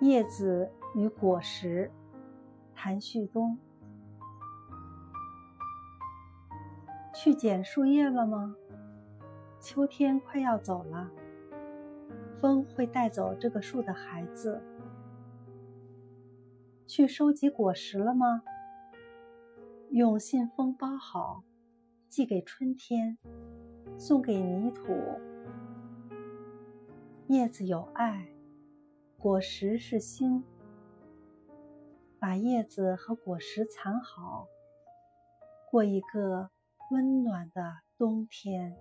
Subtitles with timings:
[0.00, 1.90] 叶子与果实，
[2.74, 3.58] 谭旭东。
[7.14, 8.54] 去捡树叶了吗？
[9.58, 11.10] 秋天快要走了，
[12.40, 14.62] 风会带走这个树的孩子。
[16.86, 18.42] 去收集果实了吗？
[19.90, 21.42] 用信封包好，
[22.08, 23.16] 寄给春天，
[23.96, 24.92] 送给泥土。
[27.28, 28.28] 叶子有爱。
[29.26, 30.44] 果实是心，
[32.20, 34.46] 把叶子和果实藏好，
[35.68, 36.48] 过一个
[36.92, 38.76] 温暖的冬天。